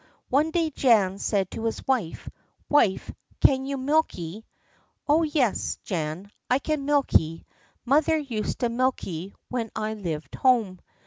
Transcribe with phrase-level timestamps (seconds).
[0.29, 2.27] One day Jan said to his wife:
[2.67, 4.45] "Wife, can you milk y?"
[5.07, 7.45] "Oh, yes, Jan, I can milk y.
[7.85, 10.79] Mother used to milk y when I lived home."